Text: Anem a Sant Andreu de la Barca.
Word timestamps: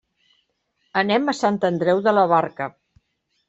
Anem 1.03 1.29
a 1.29 1.37
Sant 1.41 1.61
Andreu 1.71 2.05
de 2.09 2.17
la 2.21 2.27
Barca. 2.35 2.73